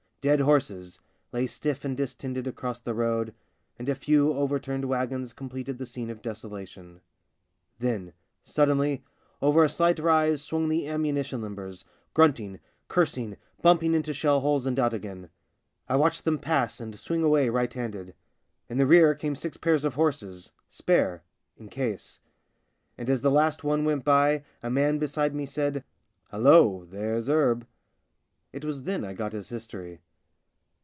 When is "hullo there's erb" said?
26.31-27.65